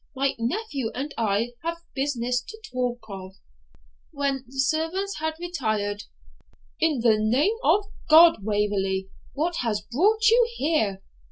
My 0.15 0.33
nephew 0.39 0.89
and 0.95 1.13
I 1.15 1.53
have 1.61 1.77
business 1.93 2.41
to 2.41 2.59
talk 2.73 3.01
of.' 3.07 3.33
When 4.09 4.45
the 4.47 4.57
servants 4.57 5.19
had 5.19 5.35
retired, 5.39 6.05
'In 6.79 7.01
the 7.01 7.19
name 7.19 7.53
of 7.63 7.85
God, 8.09 8.37
Waverley, 8.43 9.09
what 9.33 9.57
has 9.57 9.85
brought 9.91 10.27
you 10.27 10.49
here? 10.55 11.03